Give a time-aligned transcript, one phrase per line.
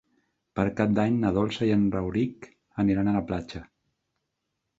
[0.59, 2.49] Per Cap d'Any na Dolça i en Rauric
[2.85, 3.63] aniran a la platja.